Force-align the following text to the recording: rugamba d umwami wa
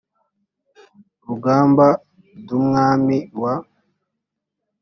rugamba 1.27 1.87
d 2.45 2.47
umwami 2.59 3.17
wa 3.41 3.53